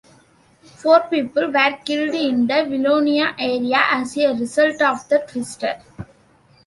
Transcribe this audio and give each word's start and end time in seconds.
Four 0.77 1.01
people 1.11 1.51
were 1.51 1.77
killed 1.85 2.15
in 2.15 2.47
the 2.47 2.65
Vilonia 2.65 3.35
area 3.37 3.83
as 3.87 4.17
a 4.17 4.33
result 4.33 4.81
of 4.81 5.07
the 5.07 5.19
twister. 5.29 5.79